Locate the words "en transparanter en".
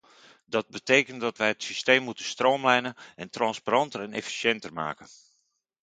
3.15-4.13